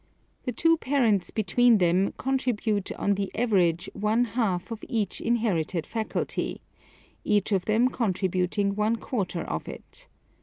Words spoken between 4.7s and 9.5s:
of each inherited faculty, each of them con tributing one quarter